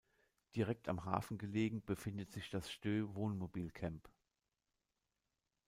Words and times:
Direkt 0.55 0.89
am 0.89 1.05
Hafen 1.05 1.37
gelegen 1.37 1.85
befindet 1.85 2.31
sich 2.31 2.49
das 2.49 2.71
Stø-Wohnmobil-Camp. 2.71 4.09